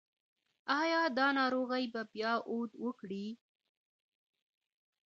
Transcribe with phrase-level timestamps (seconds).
[0.79, 3.25] ایا دا ناروغي به بیا عود وکړي؟